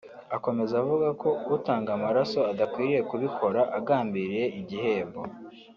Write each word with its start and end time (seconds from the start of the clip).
Akomeza 0.35 0.73
avuga 0.81 1.07
ko 1.21 1.29
utanga 1.55 1.89
amaraso 1.97 2.39
adakwiriye 2.51 3.01
kubikora 3.09 3.61
agambiriye 3.77 4.43
igihembo 4.59 5.21